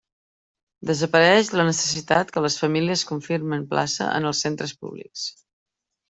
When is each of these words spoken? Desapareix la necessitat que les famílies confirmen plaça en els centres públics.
Desapareix 0.91 1.51
la 1.59 1.65
necessitat 1.67 2.31
que 2.37 2.43
les 2.47 2.57
famílies 2.63 3.03
confirmen 3.13 3.67
plaça 3.77 4.07
en 4.21 4.25
els 4.31 4.41
centres 4.47 4.73
públics. 4.83 5.27